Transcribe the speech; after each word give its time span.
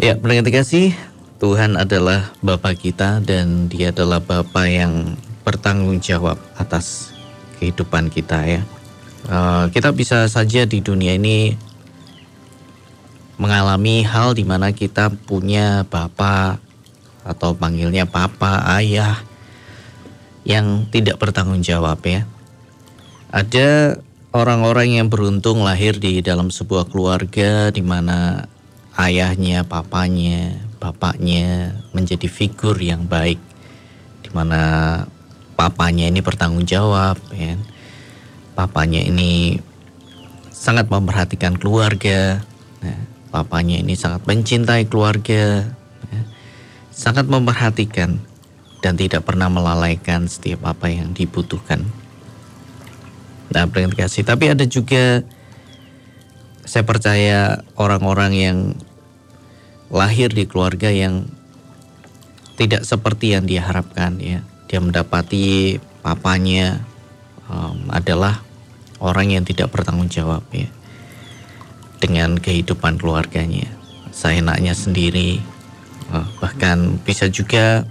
Ya, 0.00 0.16
berterima 0.16 0.48
kasih. 0.48 0.96
Tuhan 1.36 1.76
adalah 1.76 2.32
Bapa 2.40 2.72
kita 2.72 3.20
dan 3.20 3.68
Dia 3.68 3.92
adalah 3.92 4.24
Bapa 4.24 4.64
yang 4.64 5.20
bertanggung 5.44 6.00
jawab 6.00 6.40
atas 6.56 7.12
kehidupan 7.60 8.08
kita 8.08 8.40
ya. 8.40 8.64
Uh, 9.28 9.68
kita 9.68 9.92
bisa 9.92 10.24
saja 10.32 10.64
di 10.64 10.80
dunia 10.80 11.20
ini 11.20 11.60
mengalami 13.36 14.00
hal 14.00 14.32
di 14.32 14.48
mana 14.48 14.72
kita 14.72 15.12
punya 15.28 15.84
Bapa 15.84 16.56
atau 17.20 17.52
panggilnya 17.52 18.08
Papa, 18.08 18.64
Ayah 18.64 19.20
yang 20.48 20.88
tidak 20.88 21.20
bertanggung 21.20 21.60
jawab 21.60 22.00
ya. 22.08 22.24
Ada 23.28 24.00
orang-orang 24.32 24.96
yang 25.04 25.12
beruntung 25.12 25.60
lahir 25.60 26.00
di 26.00 26.24
dalam 26.24 26.48
sebuah 26.48 26.88
keluarga 26.88 27.68
di 27.68 27.84
mana 27.84 28.48
ayahnya, 29.02 29.66
papanya, 29.66 30.62
bapaknya 30.78 31.74
menjadi 31.90 32.26
figur 32.30 32.78
yang 32.78 33.06
baik 33.06 33.38
di 34.22 34.30
mana 34.30 34.60
papanya 35.58 36.06
ini 36.06 36.22
bertanggung 36.22 36.66
jawab 36.66 37.18
ya. 37.34 37.58
Papanya 38.52 39.00
ini 39.00 39.58
sangat 40.52 40.86
memperhatikan 40.92 41.56
keluarga. 41.56 42.44
Nah, 42.84 43.00
papanya 43.32 43.80
ini 43.80 43.96
sangat 43.96 44.28
mencintai 44.28 44.86
keluarga. 44.86 45.72
Ya. 46.12 46.22
Sangat 46.92 47.26
memperhatikan 47.32 48.20
dan 48.84 48.94
tidak 48.98 49.24
pernah 49.24 49.48
melalaikan 49.48 50.28
setiap 50.28 50.68
apa 50.68 50.92
yang 50.92 51.16
dibutuhkan. 51.16 51.86
Nah, 53.52 53.64
berterima 53.64 53.96
kasih. 53.96 54.26
Tapi 54.28 54.52
ada 54.52 54.68
juga 54.68 55.24
saya 56.62 56.84
percaya 56.86 57.64
orang-orang 57.74 58.32
yang 58.36 58.58
lahir 59.92 60.32
di 60.32 60.48
keluarga 60.48 60.88
yang 60.88 61.28
tidak 62.56 62.88
seperti 62.88 63.36
yang 63.36 63.44
dia 63.44 63.60
harapkan 63.60 64.16
ya. 64.16 64.40
Dia 64.66 64.80
mendapati 64.80 65.76
papanya 66.00 66.80
um, 67.44 67.92
adalah 67.92 68.40
orang 69.04 69.36
yang 69.36 69.44
tidak 69.44 69.68
bertanggung 69.68 70.08
jawab 70.08 70.40
ya 70.48 70.66
dengan 72.00 72.40
kehidupan 72.40 72.96
keluarganya. 72.96 73.68
Saya 74.10 74.40
enaknya 74.40 74.72
sendiri, 74.72 75.44
uh, 76.08 76.24
bahkan 76.40 76.96
bisa 77.04 77.28
juga 77.28 77.84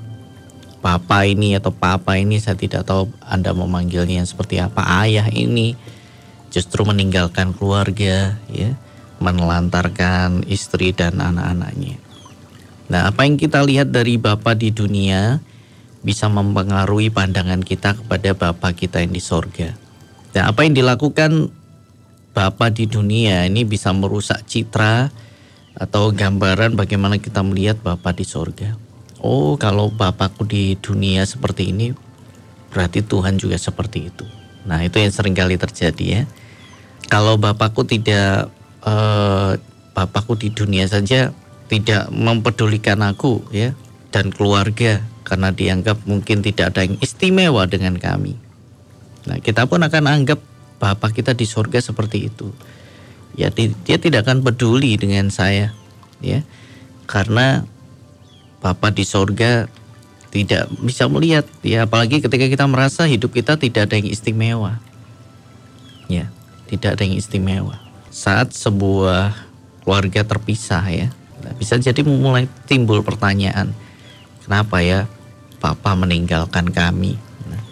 papa 0.82 1.30
ini 1.30 1.54
atau 1.54 1.70
papa 1.70 2.18
ini 2.18 2.42
saya 2.42 2.58
tidak 2.58 2.90
tahu 2.90 3.14
Anda 3.22 3.54
memanggilnya 3.54 4.26
seperti 4.26 4.58
apa 4.58 5.06
ayah 5.06 5.30
ini 5.30 5.78
justru 6.50 6.82
meninggalkan 6.84 7.54
keluarga 7.54 8.36
ya 8.50 8.74
menelantarkan 9.22 10.44
istri 10.50 10.92
dan 10.92 11.22
anak-anaknya. 11.22 12.02
Nah, 12.92 13.08
apa 13.08 13.24
yang 13.24 13.40
kita 13.40 13.64
lihat 13.64 13.94
dari 13.94 14.20
Bapa 14.20 14.58
di 14.58 14.74
dunia 14.74 15.40
bisa 16.02 16.28
mempengaruhi 16.28 17.14
pandangan 17.14 17.62
kita 17.62 17.96
kepada 18.02 18.34
Bapa 18.34 18.74
kita 18.74 19.00
yang 19.00 19.14
di 19.14 19.24
sorga. 19.24 19.78
Dan 20.36 20.50
apa 20.50 20.66
yang 20.66 20.76
dilakukan 20.76 21.54
Bapa 22.34 22.74
di 22.74 22.90
dunia 22.90 23.48
ini 23.48 23.64
bisa 23.64 23.94
merusak 23.94 24.44
citra 24.50 25.14
atau 25.78 26.12
gambaran 26.12 26.76
bagaimana 26.76 27.22
kita 27.22 27.46
melihat 27.46 27.80
Bapa 27.80 28.12
di 28.12 28.28
sorga. 28.28 28.76
Oh, 29.22 29.56
kalau 29.56 29.94
Bapakku 29.94 30.44
di 30.50 30.76
dunia 30.82 31.24
seperti 31.24 31.72
ini, 31.72 31.94
berarti 32.74 33.06
Tuhan 33.06 33.38
juga 33.38 33.56
seperti 33.56 34.10
itu. 34.10 34.26
Nah, 34.66 34.82
itu 34.82 34.98
yang 34.98 35.14
sering 35.14 35.38
kali 35.38 35.56
terjadi 35.56 36.06
ya 36.20 36.24
kalau 37.12 37.36
bapakku 37.36 37.84
tidak 37.84 38.48
uh, 38.86 39.58
bapakku 39.92 40.38
di 40.38 40.50
dunia 40.54 40.88
saja 40.88 41.36
tidak 41.72 42.12
mempedulikan 42.12 43.00
aku 43.00 43.44
ya 43.54 43.72
dan 44.12 44.30
keluarga 44.30 45.00
karena 45.24 45.56
dianggap 45.56 46.04
mungkin 46.04 46.44
tidak 46.44 46.76
ada 46.76 46.84
yang 46.84 47.00
istimewa 47.00 47.64
dengan 47.70 47.96
kami. 47.96 48.36
Nah, 49.24 49.40
kita 49.40 49.70
pun 49.70 49.80
akan 49.80 50.04
anggap 50.10 50.42
bapak 50.82 51.16
kita 51.16 51.32
di 51.38 51.48
surga 51.48 51.80
seperti 51.80 52.28
itu. 52.28 52.52
Ya, 53.40 53.48
dia 53.54 53.96
tidak 53.96 54.28
akan 54.28 54.44
peduli 54.44 55.00
dengan 55.00 55.32
saya, 55.32 55.72
ya. 56.20 56.44
Karena 57.08 57.64
bapak 58.60 59.00
di 59.00 59.08
surga 59.08 59.72
tidak 60.36 60.68
bisa 60.84 61.08
melihat, 61.08 61.48
ya 61.64 61.88
apalagi 61.88 62.20
ketika 62.20 62.52
kita 62.52 62.66
merasa 62.68 63.08
hidup 63.08 63.32
kita 63.32 63.56
tidak 63.56 63.88
ada 63.88 63.96
yang 63.96 64.12
istimewa. 64.12 64.84
Ya 66.12 66.28
tidak 66.72 66.96
ada 66.96 67.04
yang 67.04 67.20
istimewa. 67.20 67.81
Saat 68.12 68.52
sebuah 68.52 69.32
keluarga 69.88 70.28
terpisah 70.28 70.84
ya, 70.92 71.08
nah, 71.40 71.56
bisa 71.56 71.80
jadi 71.80 72.04
mulai 72.04 72.44
timbul 72.68 73.00
pertanyaan, 73.08 73.72
kenapa 74.44 74.84
ya 74.84 75.08
papa 75.64 75.96
meninggalkan 75.96 76.76
kami? 76.76 77.16
Nah, 77.48 77.64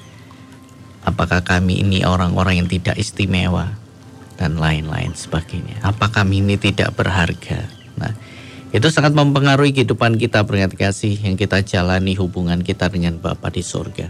apakah 1.04 1.44
kami 1.44 1.84
ini 1.84 2.08
orang-orang 2.08 2.64
yang 2.64 2.70
tidak 2.72 2.96
istimewa 2.96 3.76
dan 4.40 4.56
lain-lain 4.56 5.12
sebagainya? 5.12 5.84
Apa 5.84 6.08
kami 6.08 6.40
ini 6.40 6.56
tidak 6.56 6.96
berharga? 6.96 7.68
Nah, 8.00 8.16
itu 8.72 8.88
sangat 8.88 9.12
mempengaruhi 9.12 9.76
kehidupan 9.76 10.16
kita 10.16 10.48
beringat 10.48 10.80
kasih 10.80 11.20
yang 11.20 11.36
kita 11.36 11.68
jalani 11.68 12.16
hubungan 12.16 12.64
kita 12.64 12.88
dengan 12.88 13.20
Bapa 13.20 13.52
di 13.52 13.60
surga. 13.60 14.08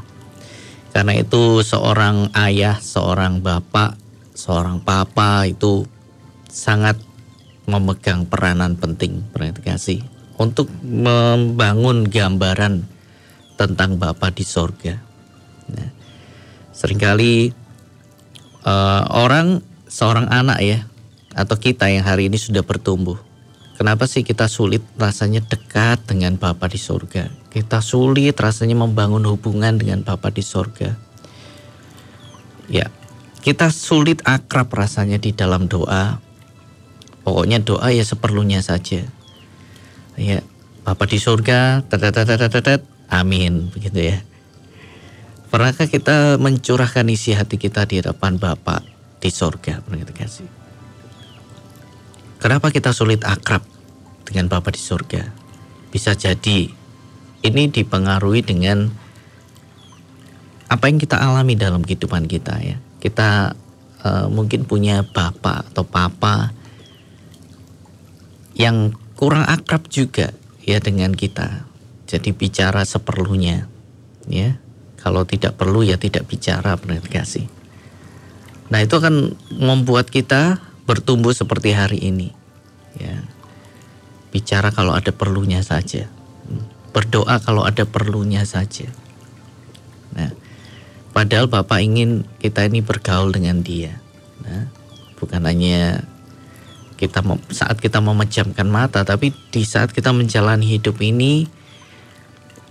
Karena 0.93 1.17
itu 1.17 1.65
seorang 1.65 2.29
ayah, 2.37 2.77
seorang 2.77 3.41
bapak 3.41 4.09
seorang 4.39 4.79
papa 4.79 5.43
itu 5.43 5.83
sangat 6.49 6.97
memegang 7.69 8.25
peranan 8.25 8.73
penting 8.73 9.21
kasih 9.61 10.01
untuk 10.41 10.67
membangun 10.81 12.09
gambaran 12.09 12.83
tentang 13.59 13.99
Bapa 14.01 14.33
di 14.33 14.41
sorga. 14.41 14.97
Nah, 15.69 15.89
sering 16.73 16.97
kali 16.97 17.53
uh, 18.65 19.03
orang 19.13 19.61
seorang 19.85 20.31
anak 20.31 20.59
ya 20.63 20.79
atau 21.35 21.55
kita 21.59 21.91
yang 21.91 22.07
hari 22.07 22.31
ini 22.31 22.39
sudah 22.39 22.65
bertumbuh. 22.65 23.19
Kenapa 23.79 24.11
sih 24.11 24.27
kita 24.27 24.51
sulit 24.51 24.83
rasanya 24.99 25.39
dekat 25.39 26.03
dengan 26.03 26.35
Bapa 26.35 26.67
di 26.67 26.75
sorga? 26.75 27.31
Kita 27.47 27.79
sulit 27.79 28.35
rasanya 28.35 28.75
membangun 28.75 29.23
hubungan 29.23 29.79
dengan 29.79 30.03
Bapa 30.03 30.35
di 30.35 30.43
sorga. 30.43 30.99
Ya, 32.67 32.91
kita 33.39 33.71
sulit 33.71 34.19
akrab 34.27 34.67
rasanya 34.75 35.15
di 35.15 35.31
dalam 35.31 35.71
doa. 35.71 36.19
Pokoknya 37.29 37.61
doa 37.61 37.93
ya 37.93 38.01
seperlunya 38.01 38.65
saja. 38.65 39.05
Ya, 40.17 40.41
Bapak 40.81 41.13
di 41.13 41.21
surga, 41.21 41.85
tetet 41.85 42.81
amin, 43.05 43.69
begitu 43.69 44.01
ya. 44.01 44.17
Pernahkah 45.53 45.85
kita 45.85 46.41
mencurahkan 46.41 47.05
isi 47.05 47.37
hati 47.37 47.61
kita 47.61 47.85
di 47.85 48.01
hadapan 48.01 48.41
Bapak 48.41 48.81
di 49.21 49.29
surga, 49.29 49.85
begitu 49.85 50.09
kasih? 50.09 50.49
Kenapa 52.41 52.73
kita 52.73 52.97
sulit 52.97 53.21
akrab 53.21 53.61
dengan 54.25 54.49
Bapak 54.49 54.73
di 54.73 54.81
surga? 54.81 55.29
Bisa 55.93 56.17
jadi 56.17 56.73
ini 57.45 57.63
dipengaruhi 57.69 58.41
dengan 58.41 58.89
apa 60.65 60.89
yang 60.89 60.97
kita 60.97 61.21
alami 61.21 61.53
dalam 61.53 61.85
kehidupan 61.85 62.25
kita 62.25 62.57
ya 62.57 62.77
kita 62.97 63.53
uh, 64.05 64.25
mungkin 64.33 64.65
punya 64.65 65.01
bapak 65.01 65.69
atau 65.73 65.81
papa 65.85 66.53
yang 68.59 68.91
kurang 69.15 69.47
akrab 69.47 69.87
juga 69.87 70.35
ya 70.59 70.83
dengan 70.83 71.15
kita. 71.15 71.63
Jadi 72.09 72.35
bicara 72.35 72.83
seperlunya, 72.83 73.71
ya. 74.27 74.59
Kalau 74.99 75.23
tidak 75.23 75.55
perlu 75.55 75.87
ya 75.87 75.95
tidak 75.95 76.27
bicara 76.27 76.75
kasih. 77.07 77.47
Nah 78.67 78.83
itu 78.83 78.99
akan 78.99 79.39
membuat 79.55 80.11
kita 80.11 80.59
bertumbuh 80.83 81.31
seperti 81.31 81.71
hari 81.71 82.03
ini, 82.03 82.35
ya. 82.99 83.23
Bicara 84.29 84.75
kalau 84.75 84.91
ada 84.91 85.15
perlunya 85.15 85.63
saja, 85.63 86.11
berdoa 86.91 87.39
kalau 87.39 87.63
ada 87.63 87.87
perlunya 87.87 88.43
saja. 88.43 88.91
Nah, 90.13 90.29
Padahal 91.19 91.49
Bapak 91.49 91.81
ingin 91.81 92.23
kita 92.37 92.63
ini 92.69 92.79
bergaul 92.85 93.33
dengan 93.33 93.65
dia. 93.65 93.97
Nah, 94.45 94.69
bukan 95.17 95.41
hanya 95.43 96.05
kita 96.99 97.23
saat 97.55 97.79
kita 97.79 98.03
memejamkan 98.03 98.67
mata, 98.67 99.07
tapi 99.07 99.31
di 99.31 99.63
saat 99.63 99.95
kita 99.95 100.11
menjalani 100.11 100.67
hidup 100.67 100.99
ini, 100.99 101.47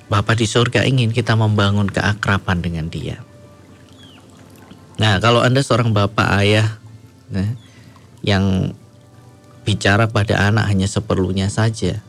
Bapak 0.08 0.40
di 0.40 0.48
surga 0.48 0.88
ingin 0.88 1.12
kita 1.12 1.36
membangun 1.36 1.84
keakraban 1.84 2.64
dengan 2.64 2.88
dia. 2.88 3.20
Nah, 4.96 5.20
kalau 5.20 5.44
Anda 5.44 5.60
seorang 5.60 5.92
bapak 5.92 6.28
ayah 6.42 6.80
nah, 7.28 7.52
yang 8.24 8.72
bicara 9.68 10.08
pada 10.08 10.48
anak 10.48 10.64
hanya 10.64 10.88
seperlunya 10.88 11.52
saja. 11.52 12.00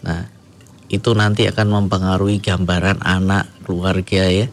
Nah, 0.00 0.24
itu 0.88 1.12
nanti 1.12 1.44
akan 1.44 1.68
mempengaruhi 1.68 2.40
gambaran 2.40 3.04
anak, 3.04 3.44
keluarga 3.68 4.24
ya 4.24 4.48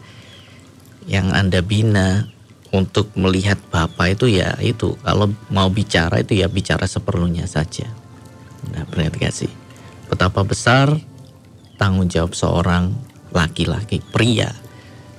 yang 1.08 1.32
Anda 1.32 1.64
bina 1.64 2.28
untuk 2.74 3.10
melihat 3.14 3.58
Bapak 3.70 4.18
itu 4.18 4.26
ya 4.30 4.58
itu 4.58 4.98
kalau 5.04 5.30
mau 5.52 5.70
bicara 5.70 6.22
itu 6.22 6.38
ya 6.38 6.50
bicara 6.50 6.86
seperlunya 6.86 7.46
saja. 7.46 7.86
Nah, 8.72 8.82
kasih. 9.14 9.50
betapa 10.06 10.42
besar 10.46 10.98
tanggung 11.76 12.08
jawab 12.08 12.32
seorang 12.32 12.94
laki-laki 13.34 14.00
pria 14.00 14.54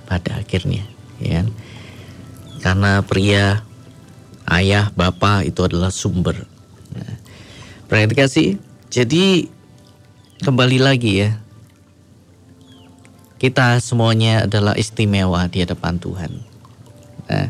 pada 0.10 0.42
akhirnya 0.42 0.84
ya 1.20 1.44
kan? 1.44 1.48
karena 2.64 2.92
pria 3.06 3.62
ayah 4.50 4.90
bapak 4.96 5.52
itu 5.52 5.62
adalah 5.62 5.92
sumber 5.94 6.48
nah, 6.96 8.08
kasih 8.16 8.58
jadi 8.88 9.52
kembali 10.42 10.80
lagi 10.82 11.28
ya 11.28 11.30
kita 13.38 13.78
semuanya 13.84 14.50
adalah 14.50 14.74
istimewa 14.74 15.46
di 15.46 15.62
hadapan 15.62 16.02
Tuhan 16.02 16.32
nah, 17.28 17.48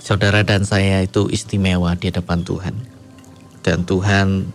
saudara 0.00 0.46
dan 0.46 0.62
saya 0.62 1.02
itu 1.02 1.28
istimewa 1.28 1.96
di 1.98 2.08
hadapan 2.12 2.46
Tuhan 2.46 2.74
dan 3.66 3.82
Tuhan 3.82 4.48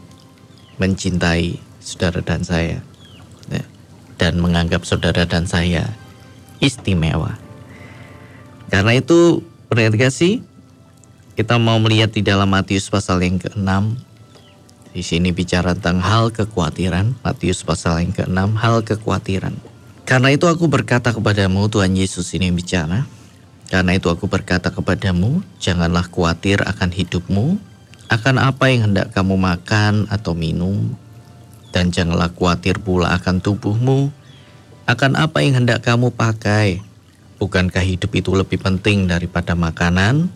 mencintai 0.80 1.60
saudara 1.82 2.24
dan 2.24 2.42
saya 2.42 2.82
dan 4.22 4.38
menganggap 4.38 4.86
saudara 4.86 5.26
dan 5.26 5.50
saya 5.50 5.98
istimewa. 6.62 7.42
Karena 8.70 8.94
itu, 8.94 9.42
kasih 9.74 10.46
kita 11.34 11.58
mau 11.58 11.82
melihat 11.82 12.14
di 12.14 12.22
dalam 12.22 12.54
Matius 12.54 12.86
pasal 12.94 13.26
yang 13.26 13.42
ke-6. 13.42 13.98
Di 14.94 15.02
sini 15.02 15.34
bicara 15.34 15.74
tentang 15.74 16.06
hal 16.06 16.30
kekhawatiran. 16.30 17.18
Matius 17.26 17.66
pasal 17.66 18.06
yang 18.06 18.14
ke-6, 18.14 18.62
hal 18.62 18.86
kekhawatiran. 18.86 19.58
Karena 20.06 20.30
itu 20.30 20.46
aku 20.46 20.70
berkata 20.70 21.10
kepadamu, 21.10 21.66
Tuhan 21.66 21.98
Yesus 21.98 22.30
ini 22.38 22.54
bicara. 22.54 23.10
Karena 23.72 23.96
itu 23.96 24.12
aku 24.12 24.28
berkata 24.28 24.68
kepadamu, 24.68 25.40
janganlah 25.64 26.04
khawatir 26.04 26.60
akan 26.60 26.92
hidupmu, 26.92 27.56
akan 28.12 28.36
apa 28.36 28.68
yang 28.68 28.92
hendak 28.92 29.16
kamu 29.16 29.40
makan 29.40 30.12
atau 30.12 30.36
minum, 30.36 30.92
dan 31.72 31.88
janganlah 31.88 32.36
khawatir 32.36 32.84
pula 32.84 33.16
akan 33.16 33.40
tubuhmu, 33.40 34.12
akan 34.92 35.12
apa 35.16 35.40
yang 35.40 35.64
hendak 35.64 35.88
kamu 35.88 36.12
pakai. 36.12 36.84
Bukankah 37.40 37.80
hidup 37.80 38.12
itu 38.12 38.36
lebih 38.36 38.60
penting 38.60 39.08
daripada 39.08 39.56
makanan, 39.56 40.28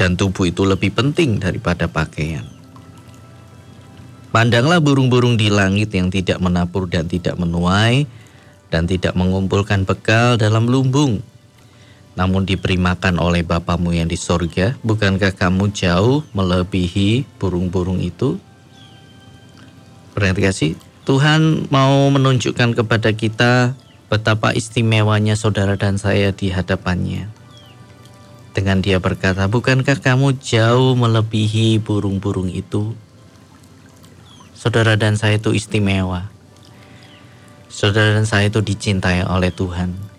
dan 0.00 0.16
tubuh 0.16 0.48
itu 0.48 0.64
lebih 0.64 0.96
penting 0.96 1.36
daripada 1.36 1.92
pakaian? 1.92 2.48
Pandanglah 4.32 4.80
burung-burung 4.80 5.36
di 5.36 5.52
langit 5.52 5.92
yang 5.92 6.08
tidak 6.08 6.40
menabur 6.40 6.88
dan 6.88 7.04
tidak 7.04 7.36
menuai, 7.36 8.08
dan 8.72 8.88
tidak 8.88 9.12
mengumpulkan 9.12 9.84
bekal 9.84 10.40
dalam 10.40 10.64
lumbung, 10.72 11.20
namun 12.18 12.42
diberi 12.42 12.74
makan 12.74 13.22
oleh 13.22 13.46
Bapamu 13.46 13.94
yang 13.94 14.10
di 14.10 14.18
sorga, 14.18 14.74
bukankah 14.82 15.38
kamu 15.38 15.70
jauh 15.70 16.26
melebihi 16.34 17.22
burung-burung 17.38 18.02
itu? 18.02 18.42
Berarti 20.18 20.40
kasih, 20.42 20.72
Tuhan 21.06 21.70
mau 21.70 22.10
menunjukkan 22.10 22.74
kepada 22.74 23.14
kita 23.14 23.78
betapa 24.10 24.50
istimewanya 24.50 25.38
saudara 25.38 25.78
dan 25.78 25.94
saya 25.94 26.34
di 26.34 26.50
hadapannya. 26.50 27.30
Dengan 28.50 28.82
dia 28.82 28.98
berkata, 28.98 29.46
bukankah 29.46 30.02
kamu 30.02 30.42
jauh 30.42 30.98
melebihi 30.98 31.78
burung-burung 31.78 32.50
itu? 32.50 32.98
Saudara 34.58 34.98
dan 34.98 35.14
saya 35.14 35.38
itu 35.38 35.54
istimewa. 35.54 36.34
Saudara 37.70 38.18
dan 38.18 38.26
saya 38.26 38.50
itu 38.50 38.58
dicintai 38.58 39.22
oleh 39.22 39.54
Tuhan. 39.54 40.17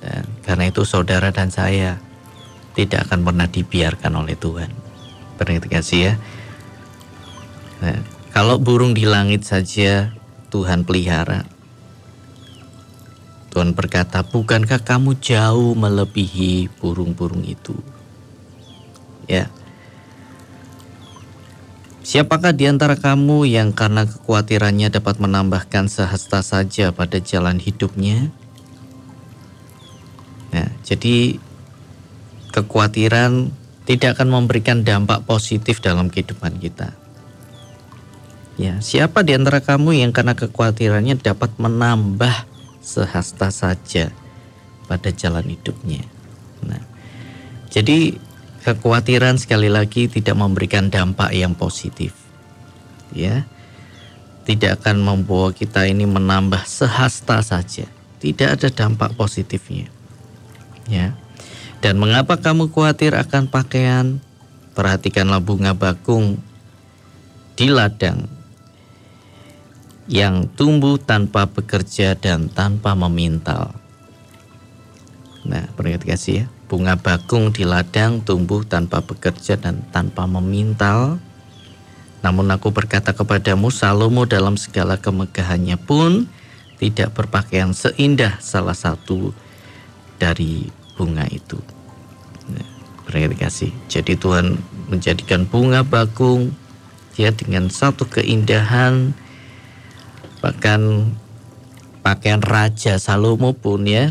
Dan 0.00 0.24
karena 0.42 0.72
itu 0.72 0.82
saudara 0.88 1.28
dan 1.28 1.52
saya 1.52 2.00
tidak 2.72 3.08
akan 3.08 3.20
pernah 3.24 3.46
dibiarkan 3.46 4.12
oleh 4.16 4.34
Tuhan. 4.34 4.72
Berarti 5.36 5.68
kasih 5.68 6.00
ya. 6.00 6.14
Nah, 7.80 8.00
kalau 8.32 8.60
burung 8.60 8.92
di 8.92 9.04
langit 9.04 9.44
saja 9.44 10.12
Tuhan 10.52 10.84
pelihara. 10.84 11.46
Tuhan 13.50 13.74
berkata, 13.74 14.22
bukankah 14.22 14.78
kamu 14.86 15.18
jauh 15.18 15.74
melebihi 15.74 16.70
burung-burung 16.78 17.42
itu? 17.42 17.74
Ya. 19.26 19.50
Siapakah 22.06 22.54
di 22.54 22.70
antara 22.70 22.94
kamu 22.94 23.46
yang 23.50 23.74
karena 23.74 24.06
kekhawatirannya 24.06 24.94
dapat 24.94 25.18
menambahkan 25.18 25.90
sehasta 25.90 26.46
saja 26.46 26.94
pada 26.94 27.18
jalan 27.18 27.58
hidupnya? 27.58 28.30
Nah, 30.50 30.68
jadi 30.82 31.38
kekhawatiran 32.50 33.54
tidak 33.86 34.18
akan 34.18 34.28
memberikan 34.30 34.82
dampak 34.82 35.22
positif 35.26 35.82
dalam 35.82 36.10
kehidupan 36.10 36.58
kita. 36.58 36.94
Ya, 38.60 38.76
siapa 38.84 39.24
di 39.24 39.32
antara 39.32 39.64
kamu 39.64 40.04
yang 40.04 40.12
karena 40.12 40.36
kekhawatirannya 40.36 41.16
dapat 41.16 41.56
menambah 41.56 42.44
sehasta 42.84 43.48
saja 43.48 44.12
pada 44.84 45.08
jalan 45.14 45.48
hidupnya? 45.48 46.04
Nah, 46.66 46.82
jadi 47.72 48.20
kekhawatiran 48.66 49.40
sekali 49.40 49.72
lagi 49.72 50.10
tidak 50.12 50.36
memberikan 50.36 50.92
dampak 50.92 51.32
yang 51.32 51.56
positif. 51.56 52.12
Ya. 53.14 53.46
Tidak 54.40 54.82
akan 54.82 55.04
membawa 55.04 55.54
kita 55.54 55.86
ini 55.86 56.08
menambah 56.08 56.66
sehasta 56.66 57.38
saja. 57.44 57.86
Tidak 58.18 58.48
ada 58.58 58.68
dampak 58.72 59.14
positifnya. 59.14 59.86
Ya. 60.90 61.14
Dan 61.80 61.96
mengapa 61.96 62.36
kamu 62.36 62.68
khawatir 62.74 63.16
akan 63.16 63.48
pakaian? 63.48 64.20
Perhatikanlah 64.76 65.40
bunga 65.40 65.72
bakung 65.72 66.42
di 67.56 67.70
ladang 67.70 68.28
yang 70.10 70.50
tumbuh 70.58 70.98
tanpa 70.98 71.46
bekerja 71.46 72.18
dan 72.18 72.50
tanpa 72.50 72.98
memintal. 72.98 73.72
Nah, 75.46 75.70
perhatikan 75.78 76.18
kasih 76.18 76.34
ya. 76.34 76.46
Bunga 76.66 76.98
bakung 76.98 77.50
di 77.50 77.62
ladang 77.62 78.22
tumbuh 78.22 78.62
tanpa 78.66 79.02
bekerja 79.02 79.58
dan 79.58 79.82
tanpa 79.90 80.26
memintal. 80.26 81.22
Namun 82.20 82.46
aku 82.52 82.70
berkata 82.70 83.16
kepadamu, 83.16 83.72
Salomo 83.72 84.28
dalam 84.28 84.60
segala 84.60 85.00
kemegahannya 85.00 85.80
pun 85.80 86.28
tidak 86.76 87.16
berpakaian 87.16 87.72
seindah 87.72 88.40
salah 88.40 88.76
satu 88.76 89.32
dari 90.20 90.68
bunga 91.00 91.24
itu. 91.32 91.56
Nah, 92.52 93.32
kasih. 93.40 93.72
Jadi 93.88 94.20
Tuhan 94.20 94.60
menjadikan 94.92 95.48
bunga 95.48 95.80
bakung 95.80 96.52
ya 97.16 97.32
dengan 97.32 97.72
satu 97.72 98.04
keindahan 98.04 99.16
Bahkan 100.40 100.80
pakaian 102.00 102.40
Raja 102.40 102.96
Salomo 102.96 103.52
pun 103.52 103.84
ya, 103.84 104.08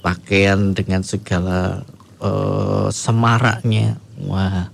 pakaian 0.00 0.72
dengan 0.72 1.04
segala 1.04 1.84
uh, 2.24 2.88
semaraknya. 2.88 4.00
Wah, 4.24 4.72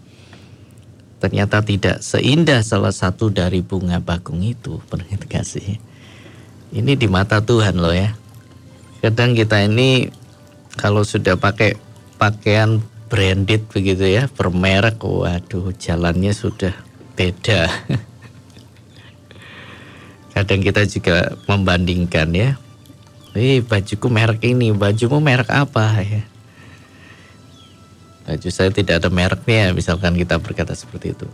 ternyata 1.18 1.60
tidak 1.66 2.00
seindah 2.00 2.62
salah 2.62 2.94
satu 2.94 3.28
dari 3.28 3.60
bunga 3.60 3.98
bakung 3.98 4.40
itu. 4.46 4.78
Kasih. 5.26 5.82
Ini 6.74 6.94
di 6.94 7.06
mata 7.10 7.42
Tuhan 7.42 7.78
loh 7.78 7.94
ya. 7.94 8.14
Kadang 9.02 9.34
kita 9.34 9.66
ini 9.66 10.08
kalau 10.74 11.06
sudah 11.06 11.38
pakai 11.38 11.78
pakaian 12.18 12.82
branded 13.08 13.70
begitu 13.70 14.10
ya, 14.10 14.26
bermerek, 14.26 14.98
waduh 15.02 15.70
jalannya 15.76 16.34
sudah 16.34 16.74
beda. 17.14 17.70
Kadang 20.34 20.66
kita 20.66 20.82
juga 20.90 21.38
membandingkan 21.46 22.34
ya. 22.34 22.58
Eh 23.38 23.62
bajuku 23.62 24.10
merek 24.10 24.42
ini, 24.46 24.74
bajumu 24.74 25.22
merek 25.22 25.50
apa 25.50 26.02
ya? 26.02 26.22
Baju 28.24 28.48
saya 28.50 28.72
tidak 28.74 29.04
ada 29.04 29.10
mereknya, 29.14 29.70
misalkan 29.70 30.18
kita 30.18 30.42
berkata 30.42 30.74
seperti 30.74 31.14
itu. 31.14 31.28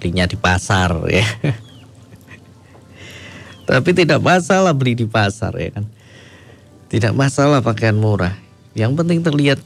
Belinya 0.00 0.24
di 0.24 0.40
pasar 0.40 0.96
ya. 1.12 1.28
Tapi 3.68 3.90
tidak 3.96 4.20
masalah 4.20 4.76
beli 4.76 4.96
di 4.96 5.06
pasar 5.08 5.56
ya 5.56 5.72
kan. 5.72 5.84
Tidak 6.94 7.10
masalah 7.10 7.58
pakaian 7.58 7.98
murah. 7.98 8.38
Yang 8.78 9.02
penting 9.02 9.18
terlihat 9.26 9.58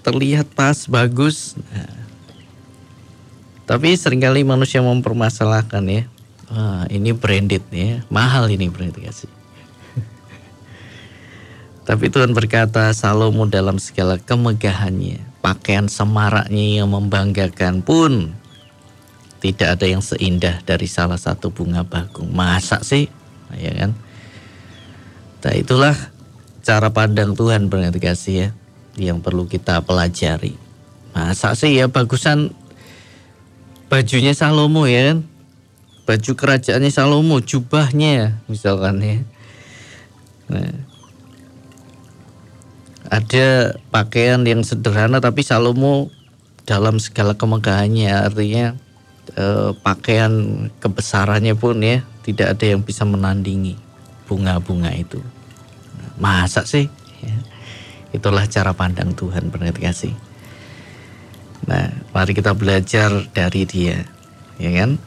terlihat 0.00 0.48
pas, 0.56 0.88
bagus. 0.88 1.52
Nah. 1.68 1.92
Tapi 3.68 3.92
sering 4.00 4.24
kali 4.24 4.48
manusia 4.48 4.80
mempermasalahkan 4.80 5.84
ya 5.84 6.08
Wah, 6.48 6.88
ini 6.88 7.12
branded 7.12 7.60
ya, 7.68 8.00
mahal 8.08 8.48
ini 8.48 8.72
branded 8.72 9.04
kasih. 9.04 9.28
Tapi 11.88 12.08
Tuhan 12.08 12.32
berkata, 12.32 12.88
Salomo 12.96 13.44
dalam 13.44 13.76
segala 13.76 14.16
kemegahannya, 14.16 15.20
pakaian 15.44 15.92
semaraknya 15.92 16.80
yang 16.80 16.88
membanggakan 16.88 17.84
pun 17.84 18.32
tidak 19.44 19.76
ada 19.76 19.86
yang 19.92 20.00
seindah 20.00 20.64
dari 20.64 20.88
salah 20.88 21.20
satu 21.20 21.52
bunga 21.52 21.84
bakung. 21.84 22.32
Masa 22.32 22.80
sih? 22.80 23.12
Ya 23.52 23.84
kan? 23.84 23.92
Nah 25.44 25.54
itulah 25.54 25.96
cara 26.68 26.92
pandang 26.92 27.32
Tuhan 27.32 27.72
kasih 27.72 28.36
ya, 28.36 28.48
yang 29.00 29.24
perlu 29.24 29.48
kita 29.48 29.80
pelajari. 29.88 30.52
Masa 31.16 31.56
sih 31.56 31.72
ya 31.72 31.88
bagusan 31.88 32.52
bajunya 33.88 34.36
Salomo 34.36 34.84
ya 34.84 35.16
kan? 35.16 35.24
baju 36.04 36.32
kerajaannya 36.36 36.88
Salomo, 36.88 37.40
jubahnya 37.40 38.40
misalkan 38.48 39.00
ya. 39.00 39.18
Nah, 40.52 40.76
ada 43.08 43.76
pakaian 43.88 44.40
yang 44.44 44.60
sederhana 44.60 45.24
tapi 45.24 45.40
Salomo 45.40 46.12
dalam 46.68 47.00
segala 47.00 47.32
kemegahannya 47.32 48.12
artinya 48.12 48.76
eh, 49.36 49.72
pakaian 49.80 50.32
kebesarannya 50.80 51.56
pun 51.56 51.80
ya 51.80 52.04
tidak 52.24 52.56
ada 52.56 52.76
yang 52.76 52.84
bisa 52.84 53.08
menandingi 53.08 53.76
bunga-bunga 54.28 54.92
itu. 54.92 55.20
Masa 56.18 56.66
sih? 56.66 56.90
Ya. 57.22 57.38
Itulah 58.12 58.44
cara 58.50 58.74
pandang 58.74 59.14
Tuhan 59.14 59.50
berarti 59.54 59.80
kasih. 59.82 60.14
Nah, 61.70 61.90
mari 62.14 62.34
kita 62.34 62.54
belajar 62.54 63.10
dari 63.32 63.62
dia, 63.68 64.04
ya 64.58 64.70
kan? 64.74 64.98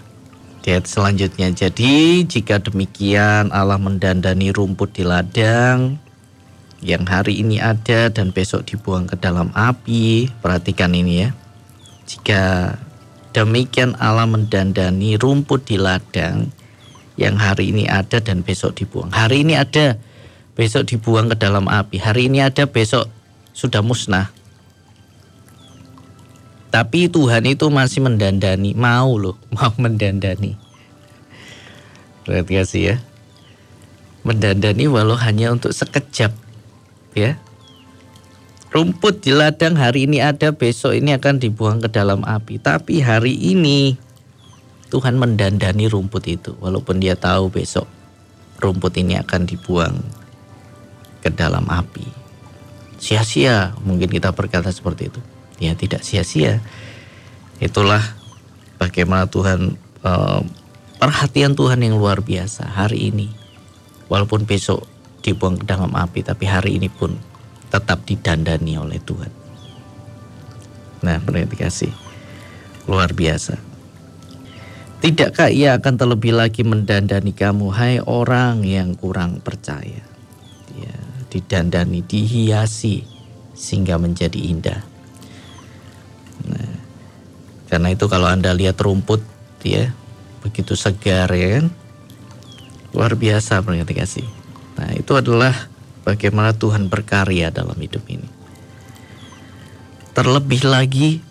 Selanjutnya, 0.62 1.50
jadi 1.50 2.22
jika 2.22 2.62
demikian 2.62 3.50
Allah 3.50 3.82
mendandani 3.82 4.54
rumput 4.54 4.94
di 4.94 5.02
ladang 5.02 5.98
yang 6.86 7.02
hari 7.10 7.42
ini 7.42 7.58
ada 7.58 8.14
dan 8.14 8.30
besok 8.30 8.70
dibuang 8.70 9.10
ke 9.10 9.18
dalam 9.18 9.50
api. 9.58 10.30
Perhatikan 10.42 10.94
ini 10.94 11.26
ya. 11.26 11.30
Jika 12.06 12.78
demikian 13.34 13.98
Allah 13.98 14.30
mendandani 14.30 15.18
rumput 15.18 15.66
di 15.66 15.82
ladang 15.82 16.54
yang 17.18 17.42
hari 17.42 17.74
ini 17.74 17.90
ada 17.90 18.22
dan 18.22 18.46
besok 18.46 18.78
dibuang. 18.78 19.10
Hari 19.10 19.42
ini 19.42 19.58
ada, 19.58 19.98
besok 20.62 20.94
dibuang 20.94 21.34
ke 21.34 21.42
dalam 21.42 21.66
api. 21.66 21.98
Hari 21.98 22.30
ini 22.30 22.46
ada, 22.46 22.70
besok 22.70 23.10
sudah 23.50 23.82
musnah. 23.82 24.30
Tapi 26.70 27.10
Tuhan 27.10 27.50
itu 27.50 27.66
masih 27.74 28.06
mendandani, 28.06 28.78
mau 28.78 29.18
loh, 29.18 29.42
mau 29.58 29.74
mendandani. 29.82 30.54
Berarti 32.30 32.62
sih 32.62 32.94
ya. 32.94 33.02
Mendandani 34.22 34.86
walau 34.86 35.18
hanya 35.18 35.50
untuk 35.50 35.74
sekejap. 35.74 36.30
Ya. 37.18 37.42
Rumput 38.70 39.26
di 39.26 39.34
ladang 39.34 39.74
hari 39.82 40.06
ini 40.06 40.22
ada, 40.22 40.54
besok 40.54 40.94
ini 40.94 41.18
akan 41.18 41.42
dibuang 41.42 41.82
ke 41.82 41.90
dalam 41.90 42.22
api. 42.22 42.62
Tapi 42.62 43.02
hari 43.02 43.34
ini 43.34 43.98
Tuhan 44.94 45.18
mendandani 45.18 45.90
rumput 45.90 46.30
itu. 46.30 46.54
Walaupun 46.62 47.02
dia 47.02 47.18
tahu 47.18 47.50
besok 47.50 47.90
rumput 48.62 48.94
ini 49.02 49.18
akan 49.18 49.50
dibuang 49.50 50.21
ke 51.22 51.30
dalam 51.30 51.64
api. 51.70 52.06
Sia-sia 53.02 53.74
mungkin 53.82 54.10
kita 54.10 54.34
berkata 54.34 54.70
seperti 54.70 55.10
itu 55.10 55.22
ya 55.62 55.78
tidak 55.78 56.02
sia-sia. 56.02 56.58
Itulah 57.62 58.02
bagaimana 58.82 59.30
Tuhan 59.30 59.78
uh, 60.02 60.42
perhatian 60.98 61.54
Tuhan 61.54 61.86
yang 61.86 62.02
luar 62.02 62.26
biasa 62.26 62.66
hari 62.66 63.14
ini. 63.14 63.30
Walaupun 64.10 64.44
besok 64.44 64.84
dibuang 65.24 65.56
ke 65.62 65.64
dalam 65.70 65.94
api, 65.94 66.26
tapi 66.26 66.44
hari 66.50 66.76
ini 66.76 66.92
pun 66.92 67.16
tetap 67.72 68.04
didandani 68.04 68.76
oleh 68.76 69.00
Tuhan. 69.00 69.32
Nah, 71.06 71.18
berarti 71.24 71.56
kasih 71.56 71.94
luar 72.92 73.16
biasa. 73.16 73.56
Tidakkah 75.02 75.50
ia 75.50 75.80
akan 75.80 75.96
terlebih 75.96 76.36
lagi 76.36 76.62
mendandani 76.62 77.32
kamu, 77.32 77.72
hai 77.74 77.98
orang 78.04 78.68
yang 78.68 78.94
kurang 78.94 79.40
percaya? 79.40 80.11
Didandani, 81.32 82.04
dihiasi 82.04 83.08
sehingga 83.56 83.96
menjadi 83.96 84.36
indah. 84.36 84.82
Nah, 86.52 86.76
karena 87.72 87.88
itu 87.96 88.06
kalau 88.12 88.28
Anda 88.28 88.52
lihat 88.52 88.76
rumput 88.84 89.24
ya 89.64 89.96
begitu 90.44 90.76
segar 90.76 91.32
ya 91.32 91.62
kan. 91.62 91.66
Luar 92.92 93.16
biasa 93.16 93.64
berarti 93.64 93.96
kasih. 93.96 94.28
Nah, 94.76 94.92
itu 94.92 95.16
adalah 95.16 95.56
bagaimana 96.04 96.52
Tuhan 96.52 96.92
berkarya 96.92 97.48
dalam 97.48 97.80
hidup 97.80 98.04
ini. 98.12 98.28
Terlebih 100.12 100.68
lagi 100.68 101.24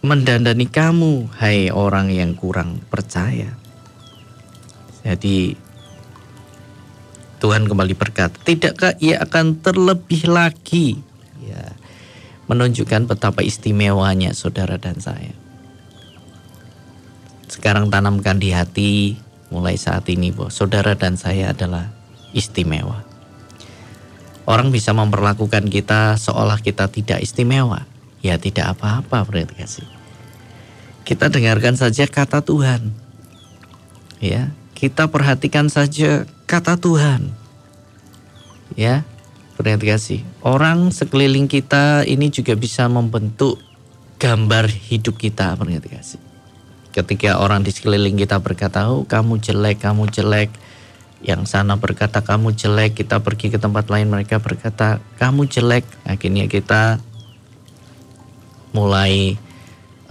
mendandani 0.00 0.64
kamu, 0.64 1.28
hai 1.36 1.68
orang 1.68 2.08
yang 2.08 2.32
kurang 2.32 2.80
percaya. 2.88 3.52
Jadi 5.04 5.54
Tuhan 7.42 7.66
kembali 7.66 7.98
berkata, 7.98 8.38
tidakkah 8.46 8.94
ia 9.02 9.18
akan 9.18 9.58
terlebih 9.58 10.30
lagi 10.30 11.02
menunjukkan 12.52 13.08
betapa 13.08 13.40
istimewanya 13.40 14.36
saudara 14.36 14.76
dan 14.76 15.00
saya. 15.00 15.32
Sekarang 17.48 17.88
tanamkan 17.88 18.36
di 18.36 18.52
hati 18.52 19.16
mulai 19.48 19.80
saat 19.80 20.04
ini 20.12 20.32
bahwa 20.32 20.52
saudara 20.52 20.92
dan 20.92 21.16
saya 21.16 21.56
adalah 21.56 21.92
istimewa. 22.36 23.04
Orang 24.44 24.68
bisa 24.68 24.90
memperlakukan 24.92 25.72
kita 25.72 26.20
seolah 26.20 26.60
kita 26.60 26.92
tidak 26.92 27.24
istimewa. 27.24 27.88
Ya 28.20 28.36
tidak 28.36 28.76
apa-apa 28.76 29.24
berarti 29.24 29.54
kasih. 29.56 29.88
Kita 31.08 31.32
dengarkan 31.32 31.74
saja 31.74 32.04
kata 32.04 32.44
Tuhan. 32.44 32.94
Ya, 34.22 34.54
kita 34.78 35.10
perhatikan 35.10 35.66
saja 35.66 36.30
kata 36.52 36.76
Tuhan. 36.76 37.32
Ya, 38.76 39.08
kasih. 39.56 40.20
Orang 40.44 40.92
sekeliling 40.92 41.48
kita 41.48 42.04
ini 42.04 42.28
juga 42.28 42.52
bisa 42.52 42.84
membentuk 42.92 43.56
gambar 44.20 44.68
hidup 44.68 45.16
kita 45.16 45.56
kasih. 45.88 46.20
Ketika 46.92 47.40
orang 47.40 47.64
di 47.64 47.72
sekeliling 47.72 48.20
kita 48.20 48.36
berkata, 48.36 48.92
oh 48.92 49.08
kamu 49.08 49.40
jelek, 49.40 49.80
kamu 49.80 50.12
jelek. 50.12 50.52
Yang 51.24 51.56
sana 51.56 51.80
berkata 51.80 52.20
kamu 52.20 52.52
jelek, 52.52 53.00
kita 53.00 53.24
pergi 53.24 53.48
ke 53.48 53.56
tempat 53.56 53.88
lain 53.88 54.12
mereka 54.12 54.36
berkata 54.36 55.00
kamu 55.16 55.48
jelek. 55.48 55.88
Akhirnya 56.04 56.44
kita 56.52 57.00
mulai 58.76 59.40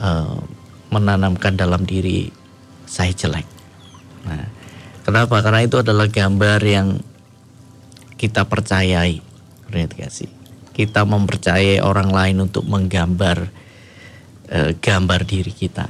uh, 0.01 0.41
menanamkan 0.89 1.53
dalam 1.53 1.85
diri 1.85 2.33
saya 2.89 3.13
jelek. 3.13 3.45
Nah, 4.25 4.60
kenapa? 5.05 5.41
Karena 5.41 5.65
itu 5.65 5.81
adalah 5.81 6.07
gambar 6.09 6.59
yang 6.65 7.01
kita 8.17 8.45
percayai. 8.45 9.21
Kita 10.71 11.03
mempercayai 11.03 11.81
orang 11.81 12.13
lain 12.13 12.37
untuk 12.45 12.65
menggambar 12.69 13.49
uh, 14.51 14.71
gambar 14.77 15.21
diri 15.25 15.51
kita. 15.51 15.89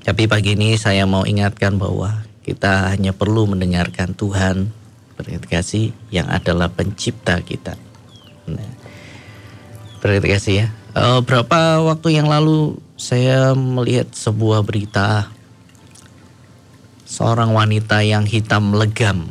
Tapi 0.00 0.26
pagi 0.28 0.56
ini 0.56 0.76
saya 0.80 1.04
mau 1.04 1.28
ingatkan 1.28 1.76
bahwa 1.76 2.24
kita 2.44 2.88
hanya 2.92 3.12
perlu 3.12 3.46
mendengarkan 3.46 4.16
Tuhan 4.16 4.72
kasih 5.46 5.92
yang 6.08 6.26
adalah 6.32 6.72
pencipta 6.72 7.36
kita. 7.44 7.76
Nah, 8.48 8.72
kasih 10.00 10.54
ya. 10.64 10.68
Uh, 10.96 11.20
berapa 11.22 11.84
waktu 11.84 12.18
yang 12.18 12.26
lalu 12.26 12.80
saya 12.96 13.52
melihat 13.54 14.10
sebuah 14.10 14.64
berita 14.64 15.30
seorang 17.10 17.50
wanita 17.50 18.06
yang 18.06 18.22
hitam 18.22 18.70
legam. 18.70 19.26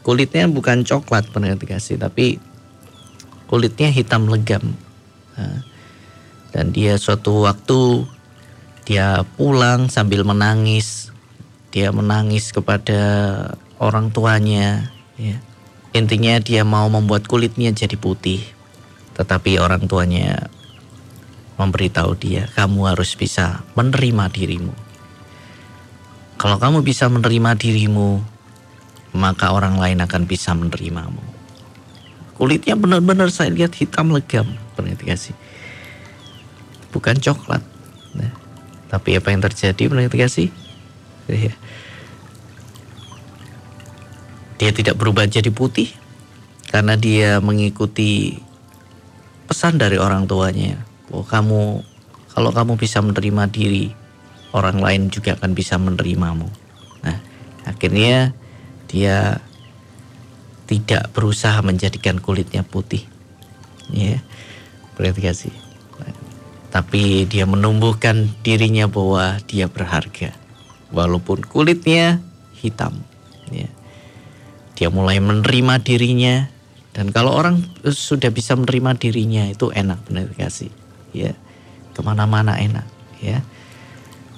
Kulitnya 0.00 0.48
bukan 0.48 0.88
coklat 0.88 1.28
dikasih 1.28 2.00
tapi 2.00 2.40
kulitnya 3.44 3.92
hitam 3.92 4.24
legam. 4.32 4.72
Nah, 5.36 5.60
dan 6.56 6.72
dia 6.72 6.96
suatu 6.96 7.44
waktu 7.44 8.08
dia 8.88 9.20
pulang 9.36 9.92
sambil 9.92 10.24
menangis. 10.24 11.12
Dia 11.76 11.92
menangis 11.92 12.56
kepada 12.56 12.96
orang 13.76 14.08
tuanya 14.08 14.88
ya. 15.20 15.36
intinya 15.92 16.40
dia 16.40 16.64
mau 16.64 16.88
membuat 16.88 17.28
kulitnya 17.28 17.68
jadi 17.76 18.00
putih. 18.00 18.40
Tetapi 19.12 19.60
orang 19.60 19.84
tuanya 19.84 20.48
memberitahu 21.60 22.16
dia 22.16 22.48
kamu 22.56 22.96
harus 22.96 23.12
bisa 23.12 23.60
menerima 23.76 24.32
dirimu 24.32 24.85
kalau 26.36 26.60
kamu 26.60 26.84
bisa 26.84 27.08
menerima 27.08 27.56
dirimu 27.56 28.36
maka 29.16 29.50
orang 29.50 29.80
lain 29.80 29.98
akan 30.04 30.28
bisa 30.28 30.52
menerimamu. 30.52 31.24
Kulitnya 32.36 32.76
benar-benar 32.76 33.32
saya 33.32 33.48
lihat 33.48 33.72
hitam 33.80 34.12
legam, 34.12 34.44
perhati 34.76 35.08
kasih. 35.08 35.34
Bukan 36.92 37.16
coklat. 37.16 37.64
Nah, 38.12 38.32
tapi 38.92 39.16
apa 39.16 39.32
yang 39.32 39.40
terjadi 39.40 39.88
perhati 39.88 40.16
kasih? 40.20 40.48
Ya. 41.32 41.56
Dia 44.60 44.70
tidak 44.72 45.00
berubah 45.00 45.24
jadi 45.24 45.48
putih 45.48 45.92
karena 46.68 46.96
dia 46.96 47.40
mengikuti 47.40 48.36
pesan 49.48 49.80
dari 49.80 49.96
orang 49.96 50.28
tuanya. 50.28 50.80
Oh 51.08 51.24
kamu 51.24 51.80
kalau 52.36 52.52
kamu 52.52 52.76
bisa 52.76 53.00
menerima 53.00 53.48
diri, 53.48 53.96
orang 54.56 54.80
lain 54.80 55.12
juga 55.12 55.36
akan 55.36 55.52
bisa 55.52 55.76
menerimamu. 55.76 56.48
Nah, 57.04 57.20
akhirnya 57.68 58.32
dia 58.88 59.44
tidak 60.64 61.12
berusaha 61.12 61.60
menjadikan 61.60 62.16
kulitnya 62.16 62.64
putih. 62.64 63.04
Ya. 63.92 64.24
Berarti 64.96 65.20
kasih. 65.20 65.54
Tapi 66.72 67.28
dia 67.28 67.44
menumbuhkan 67.44 68.32
dirinya 68.40 68.88
bahwa 68.88 69.36
dia 69.44 69.68
berharga. 69.68 70.32
walaupun 70.86 71.42
kulitnya 71.42 72.22
hitam. 72.62 73.02
Ya. 73.50 73.66
Dia 74.78 74.88
mulai 74.88 75.18
menerima 75.18 75.82
dirinya 75.82 76.46
dan 76.96 77.12
kalau 77.12 77.36
orang 77.36 77.60
sudah 77.84 78.32
bisa 78.32 78.56
menerima 78.56 78.96
dirinya 78.96 79.44
itu 79.50 79.68
enak 79.68 80.00
benar 80.08 80.32
kasih. 80.32 80.72
Ya, 81.12 81.36
ke 81.92 82.00
mana-mana 82.00 82.56
enak. 82.56 82.88
Ya, 83.20 83.44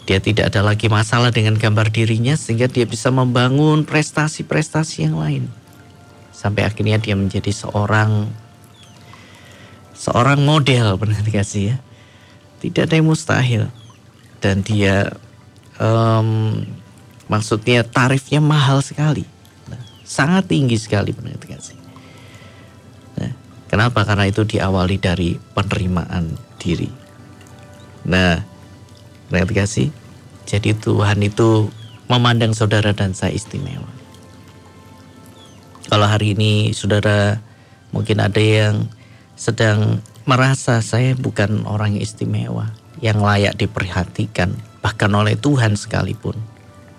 dia 0.09 0.25
tidak 0.25 0.49
ada 0.49 0.65
lagi 0.65 0.89
masalah 0.89 1.29
dengan 1.29 1.61
gambar 1.61 1.93
dirinya 1.93 2.33
sehingga 2.33 2.65
dia 2.65 2.89
bisa 2.89 3.13
membangun 3.13 3.85
prestasi-prestasi 3.85 5.05
yang 5.05 5.21
lain. 5.21 5.53
Sampai 6.33 6.65
akhirnya 6.65 6.97
dia 6.97 7.13
menjadi 7.13 7.53
seorang 7.53 8.33
seorang 9.93 10.41
model 10.41 10.97
benar 10.97 11.21
kasih 11.29 11.77
ya. 11.77 11.79
Tidak 12.65 12.89
ada 12.89 12.97
yang 12.97 13.13
mustahil. 13.13 13.69
Dan 14.41 14.65
dia 14.65 15.13
um, 15.77 16.65
maksudnya 17.29 17.85
tarifnya 17.85 18.41
mahal 18.41 18.81
sekali 18.81 19.29
sangat 20.09 20.49
tinggi 20.49 20.81
sekali 20.81 21.13
pendidikan 21.13 21.61
kasih. 21.61 21.77
Nah, 23.21 23.33
kenapa? 23.69 24.09
Karena 24.09 24.25
itu 24.25 24.41
diawali 24.49 24.97
dari 24.97 25.37
penerimaan 25.37 26.33
diri. 26.57 26.89
Nah, 28.09 28.41
pendidikan 29.29 29.69
kasih. 29.69 29.93
Jadi 30.49 30.73
Tuhan 30.73 31.21
itu 31.21 31.69
memandang 32.09 32.57
saudara 32.57 32.97
dan 32.97 33.13
saya 33.13 33.37
istimewa. 33.37 33.93
Kalau 35.93 36.09
hari 36.09 36.33
ini 36.33 36.73
saudara 36.73 37.37
mungkin 37.93 38.25
ada 38.25 38.41
yang 38.41 38.89
sedang 39.37 40.01
merasa 40.25 40.81
saya 40.81 41.13
bukan 41.13 41.69
orang 41.69 42.01
istimewa, 42.01 42.73
yang 43.05 43.21
layak 43.21 43.61
diperhatikan, 43.61 44.57
bahkan 44.81 45.13
oleh 45.13 45.37
Tuhan 45.37 45.77
sekalipun. 45.77 46.41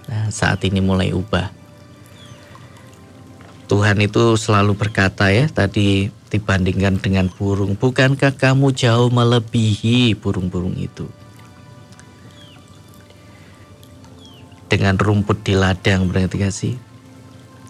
Nah, 0.05 0.29
saat 0.29 0.61
ini 0.65 0.81
mulai 0.81 1.13
ubah 1.13 1.59
Tuhan 3.69 4.01
itu 4.01 4.33
selalu 4.33 4.73
berkata 4.73 5.29
ya 5.29 5.45
tadi 5.45 6.09
dibandingkan 6.33 6.97
dengan 6.97 7.29
burung, 7.29 7.77
bukankah 7.77 8.33
kamu 8.33 8.73
jauh 8.73 9.13
melebihi 9.13 10.17
burung-burung 10.17 10.73
itu? 10.73 11.05
Dengan 14.69 14.95
rumput 15.01 15.41
di 15.41 15.57
ladang 15.57 16.05
berarti 16.05 16.37
kasih, 16.37 16.75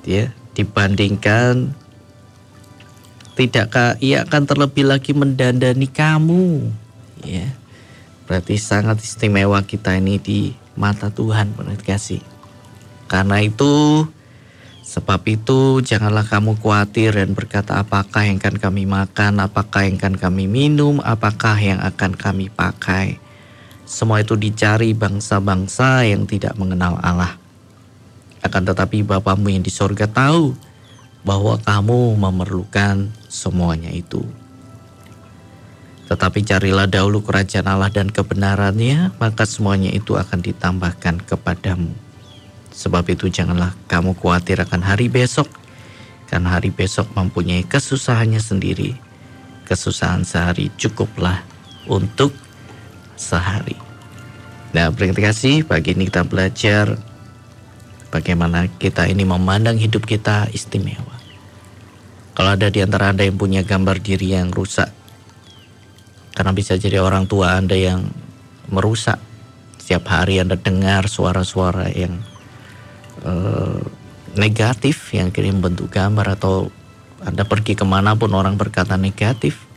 ya 0.04 0.36
dibandingkan 0.52 1.72
tidakkah 3.40 3.96
ia 4.04 4.28
akan 4.28 4.44
terlebih 4.44 4.84
lagi 4.84 5.16
mendandani 5.16 5.88
kamu, 5.88 6.68
ya 7.24 7.56
berarti 8.28 8.60
sangat 8.60 9.00
istimewa 9.00 9.64
kita 9.64 9.96
ini 9.96 10.20
di 10.20 10.52
mata 10.76 11.08
Tuhan 11.08 11.56
berarti 11.56 11.86
kasih. 11.88 12.22
Karena 13.08 13.40
itu 13.40 14.04
Sebab 14.90 15.22
itu 15.30 15.86
janganlah 15.86 16.26
kamu 16.26 16.58
khawatir 16.58 17.14
dan 17.14 17.38
berkata 17.38 17.78
apakah 17.78 18.26
yang 18.26 18.42
akan 18.42 18.58
kami 18.58 18.90
makan, 18.90 19.38
apakah 19.38 19.86
yang 19.86 20.02
akan 20.02 20.18
kami 20.18 20.50
minum, 20.50 20.98
apakah 21.06 21.62
yang 21.62 21.78
akan 21.78 22.18
kami 22.18 22.50
pakai. 22.50 23.22
Semua 23.90 24.22
itu 24.22 24.38
dicari 24.38 24.94
bangsa-bangsa 24.94 26.06
yang 26.06 26.30
tidak 26.30 26.54
mengenal 26.62 27.02
Allah. 27.02 27.34
Akan 28.46 28.62
tetapi 28.62 29.02
Bapamu 29.02 29.50
yang 29.50 29.66
di 29.66 29.74
sorga 29.74 30.06
tahu 30.06 30.54
bahwa 31.26 31.58
kamu 31.58 32.14
memerlukan 32.14 33.10
semuanya 33.26 33.90
itu. 33.90 34.22
Tetapi 36.06 36.46
carilah 36.46 36.86
dahulu 36.86 37.26
kerajaan 37.26 37.66
Allah 37.66 37.90
dan 37.90 38.14
kebenarannya, 38.14 39.18
maka 39.18 39.50
semuanya 39.50 39.90
itu 39.90 40.18
akan 40.22 40.38
ditambahkan 40.38 41.26
kepadamu. 41.26 41.90
Sebab 42.70 43.10
itu 43.10 43.26
janganlah 43.30 43.74
kamu 43.90 44.14
khawatir 44.14 44.62
akan 44.62 44.86
hari 44.86 45.10
besok, 45.10 45.50
karena 46.30 46.62
hari 46.62 46.70
besok 46.70 47.10
mempunyai 47.18 47.66
kesusahannya 47.66 48.42
sendiri. 48.42 48.94
Kesusahan 49.66 50.26
sehari 50.26 50.70
cukuplah 50.78 51.42
untuk 51.90 52.34
sehari. 53.20 53.76
Nah, 54.72 54.88
kasih 54.96 55.68
pagi 55.68 55.92
ini 55.92 56.08
kita 56.08 56.24
belajar 56.24 56.96
bagaimana 58.16 58.72
kita 58.80 59.12
ini 59.12 59.28
memandang 59.28 59.76
hidup 59.76 60.08
kita 60.08 60.48
istimewa. 60.56 61.20
Kalau 62.32 62.56
ada 62.56 62.72
di 62.72 62.80
antara 62.80 63.12
Anda 63.12 63.28
yang 63.28 63.36
punya 63.36 63.68
gambar 63.68 64.00
diri 64.00 64.32
yang 64.32 64.56
rusak, 64.56 64.88
karena 66.32 66.56
bisa 66.56 66.80
jadi 66.80 67.04
orang 67.04 67.28
tua 67.28 67.60
Anda 67.60 67.76
yang 67.76 68.08
merusak. 68.72 69.20
Setiap 69.76 70.08
hari 70.08 70.40
Anda 70.40 70.56
dengar 70.56 71.12
suara-suara 71.12 71.92
yang 71.92 72.24
Eh, 73.20 73.80
negatif 74.40 75.12
yang 75.12 75.34
kirim 75.34 75.60
bentuk 75.60 75.92
gambar 75.92 76.40
atau 76.40 76.72
Anda 77.20 77.44
pergi 77.44 77.76
ke 77.76 77.84
mana 77.84 78.16
pun 78.16 78.32
orang 78.32 78.56
berkata 78.56 78.96
negatif. 78.96 79.68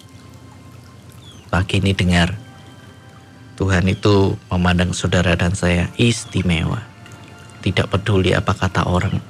Pagi 1.50 1.82
ini 1.82 1.90
dengar 1.90 2.38
Tuhan 3.62 3.86
itu 3.86 4.34
memandang 4.50 4.90
saudara 4.90 5.38
dan 5.38 5.54
saya 5.54 5.86
istimewa. 5.94 6.82
Tidak 7.62 7.86
peduli 7.86 8.34
apa 8.34 8.58
kata 8.58 8.90
orang, 8.90 9.22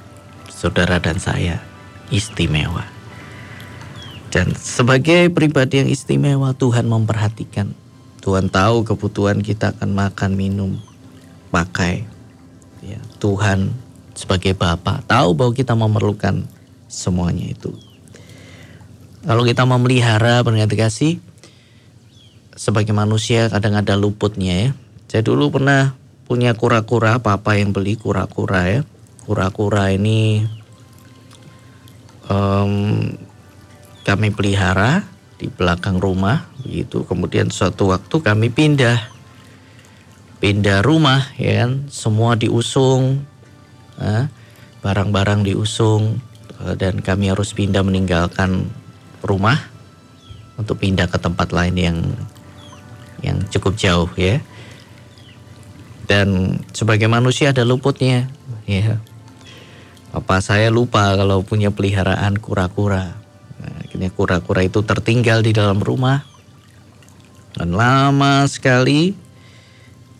saudara 0.49 0.97
dan 0.97 1.21
saya 1.21 1.61
istimewa. 2.09 2.81
Dan 4.33 4.57
sebagai 4.57 5.29
pribadi 5.29 5.85
yang 5.85 5.89
istimewa, 5.93 6.57
Tuhan 6.57 6.89
memperhatikan. 6.89 7.77
Tuhan 8.25 8.49
tahu 8.49 8.81
kebutuhan 8.81 9.45
kita 9.45 9.77
akan 9.77 9.93
makan, 9.93 10.33
minum, 10.33 10.81
pakai. 11.53 12.01
Ya, 12.81 12.97
Tuhan 13.21 13.69
sebagai 14.17 14.57
bapak 14.57 15.05
tahu 15.05 15.37
bahwa 15.37 15.53
kita 15.53 15.77
memerlukan 15.77 16.41
semuanya 16.89 17.53
itu. 17.53 17.69
Kalau 19.21 19.45
kita 19.45 19.61
memelihara 19.69 20.41
berarti 20.41 20.73
kasih 20.73 21.13
sebagai 22.53 22.93
manusia 22.95 23.49
kadang 23.49 23.77
ada 23.77 23.97
luputnya 23.97 24.69
ya. 24.69 24.69
Saya 25.09 25.21
dulu 25.25 25.53
pernah 25.53 25.93
punya 26.25 26.57
kura-kura, 26.57 27.21
papa 27.21 27.59
yang 27.59 27.73
beli 27.75 27.99
kura-kura 27.99 28.69
ya. 28.69 28.81
Kura-kura 29.23 29.93
ini 29.93 30.43
um, 32.27 33.13
kami 34.03 34.33
pelihara 34.33 35.05
di 35.37 35.47
belakang 35.47 36.01
rumah 36.01 36.49
begitu. 36.65 37.05
Kemudian 37.05 37.53
suatu 37.53 37.93
waktu 37.93 38.15
kami 38.19 38.49
pindah 38.49 39.11
pindah 40.43 40.83
rumah 40.83 41.31
ya 41.39 41.63
kan, 41.63 41.87
semua 41.87 42.35
diusung 42.35 43.23
barang-barang 44.83 45.47
diusung 45.47 46.19
eh, 46.59 46.75
dan 46.75 46.99
kami 46.99 47.31
harus 47.31 47.55
pindah 47.55 47.81
meninggalkan 47.81 48.67
rumah 49.23 49.55
untuk 50.59 50.83
pindah 50.83 51.07
ke 51.07 51.17
tempat 51.17 51.55
lain 51.55 51.75
yang 51.79 51.97
yang 53.23 53.41
cukup 53.49 53.73
jauh 53.79 54.11
ya. 54.19 54.43
Dan 56.03 56.59
sebagai 56.75 57.07
manusia 57.07 57.55
ada 57.55 57.63
luputnya 57.63 58.27
ya. 58.67 58.99
Papa 60.13 60.43
saya 60.45 60.69
lupa 60.69 61.15
kalau 61.17 61.41
punya 61.41 61.73
peliharaan 61.73 62.37
kura-kura. 62.37 63.17
Nah, 63.57 63.75
akhirnya 63.81 64.13
kura-kura 64.13 64.61
itu 64.61 64.85
tertinggal 64.85 65.41
di 65.41 65.55
dalam 65.55 65.81
rumah. 65.81 66.21
Dan 67.57 67.73
lama 67.73 68.45
sekali 68.45 69.15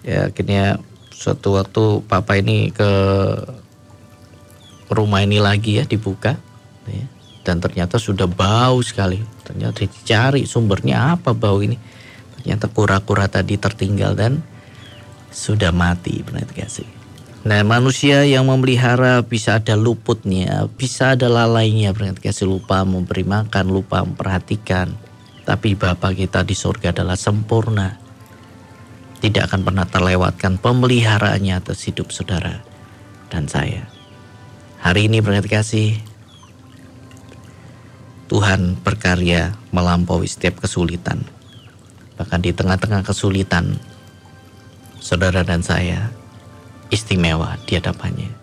ya 0.04 0.30
akhirnya 0.30 0.78
suatu 1.10 1.56
waktu 1.56 2.04
papa 2.04 2.36
ini 2.36 2.70
ke 2.76 2.92
rumah 4.92 5.24
ini 5.24 5.40
lagi 5.40 5.80
ya 5.80 5.88
dibuka 5.88 6.36
ya. 6.86 7.06
dan 7.48 7.64
ternyata 7.64 7.96
sudah 7.96 8.28
bau 8.28 8.84
sekali 8.84 9.24
ternyata 9.48 9.88
dicari 9.88 10.44
sumbernya 10.44 11.16
apa 11.18 11.32
bau 11.32 11.64
ini 11.64 11.80
ternyata 12.44 12.68
kura-kura 12.68 13.32
tadi 13.32 13.56
tertinggal 13.56 14.14
dan 14.14 14.44
sudah 15.32 15.72
mati 15.74 16.22
benar 16.22 16.46
kasih 16.52 16.86
nah 17.48 17.64
manusia 17.64 18.28
yang 18.28 18.48
memelihara 18.48 19.24
bisa 19.24 19.60
ada 19.60 19.80
luputnya 19.80 20.68
bisa 20.76 21.16
ada 21.16 21.32
lalainya 21.32 21.96
benar 21.96 22.20
kasih 22.20 22.48
lupa 22.48 22.84
memberi 22.84 23.24
makan 23.28 23.68
lupa 23.68 24.04
memperhatikan. 24.04 24.96
Tapi 25.44 25.76
Bapa 25.76 26.16
kita 26.16 26.48
di 26.48 26.56
surga 26.56 26.96
adalah 26.96 27.20
sempurna. 27.20 28.00
Tidak 29.20 29.44
akan 29.44 29.62
pernah 29.64 29.88
terlewatkan 29.88 30.60
pemeliharaannya 30.60 31.60
atas 31.60 31.84
hidup 31.88 32.12
saudara 32.16 32.64
dan 33.28 33.48
saya. 33.48 33.88
Hari 34.84 35.08
ini 35.08 35.24
berkat 35.24 35.48
kasih 35.48 35.96
Tuhan 38.28 38.80
berkarya 38.84 39.56
melampaui 39.72 40.28
setiap 40.28 40.64
kesulitan. 40.64 41.24
Bahkan 42.14 42.40
di 42.46 42.54
tengah-tengah 42.54 43.02
kesulitan, 43.02 43.78
saudara 45.02 45.42
dan 45.42 45.66
saya 45.66 46.14
istimewa 46.94 47.58
di 47.66 47.78
hadapannya. 47.82 48.43